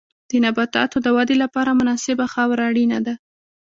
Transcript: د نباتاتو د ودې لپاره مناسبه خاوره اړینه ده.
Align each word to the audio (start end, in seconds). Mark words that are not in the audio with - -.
د 0.29 0.31
نباتاتو 0.45 0.97
د 1.05 1.07
ودې 1.15 1.35
لپاره 1.43 1.77
مناسبه 1.79 2.25
خاوره 2.33 2.63
اړینه 2.69 2.99
ده. 3.05 3.13